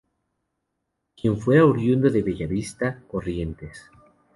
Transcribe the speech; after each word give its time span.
Quien 1.15 1.37
fuera 1.37 1.63
oriundo 1.67 2.09
de 2.09 2.23
Bella 2.23 2.47
Vista, 2.47 3.03
Corrientes. 3.07 3.85